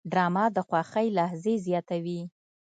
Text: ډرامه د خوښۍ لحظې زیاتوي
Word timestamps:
ډرامه 0.11 0.45
د 0.55 0.57
خوښۍ 0.67 1.07
لحظې 1.17 1.55
زیاتوي 1.65 2.21